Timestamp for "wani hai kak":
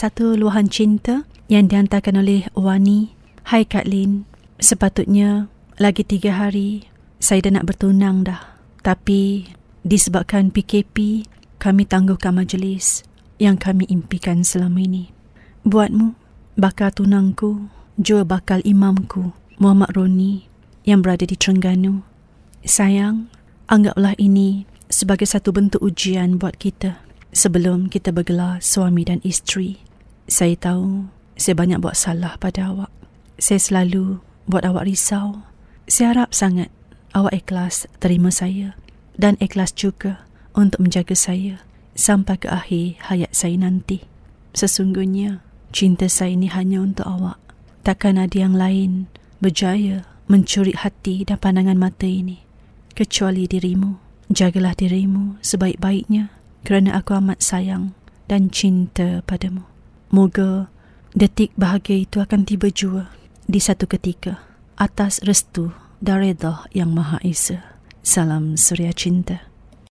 2.56-3.84